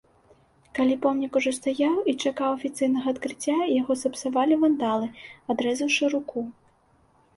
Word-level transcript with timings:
Калі 0.77 0.95
помнік 1.03 1.35
ужо 1.41 1.51
стаяў 1.57 1.99
і 2.13 2.15
чакаў 2.23 2.55
афіцыйнага 2.59 3.07
адкрыцця, 3.17 3.57
яго 3.81 3.93
сапсавалі 4.05 4.53
вандалы, 4.65 5.07
адрэзаўшы 5.57 6.05
руку. 6.19 6.39